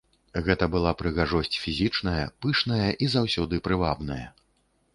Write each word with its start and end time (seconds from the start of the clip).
Гэта 0.45 0.67
была 0.75 0.93
прыгажосць 1.01 1.59
фізічная, 1.65 2.23
пышная 2.45 2.89
і 2.89 3.05
заўсёды 3.17 3.63
прывабная. 3.69 4.21